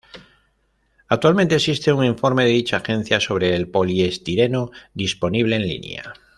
Actualmente 1.09 1.53
existe 1.53 1.93
un 1.93 2.03
informe 2.03 2.43
de 2.43 2.49
dicha 2.49 2.77
agencia 2.77 3.19
sobre 3.19 3.55
el 3.55 3.69
poliestireno 3.69 4.71
disponible 4.95 5.57
en 5.57 5.61
línea. 5.61 6.13